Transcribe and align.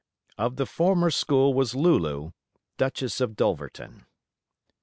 Of 0.35 0.55
the 0.55 0.65
former 0.65 1.11
school 1.11 1.53
was 1.53 1.75
Lulu, 1.75 2.31
Duchess 2.77 3.21
of 3.21 3.35
Dulverton. 3.35 4.07